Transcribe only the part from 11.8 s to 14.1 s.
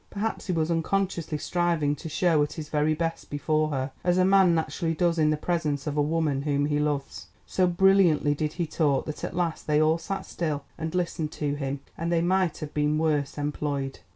and they might have been worse employed.